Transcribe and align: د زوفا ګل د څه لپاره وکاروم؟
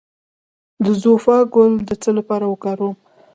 د 0.83 0.85
زوفا 1.01 1.37
ګل 1.53 1.71
د 1.89 1.91
څه 2.01 2.09
لپاره 2.17 2.45
وکاروم؟ 2.47 2.95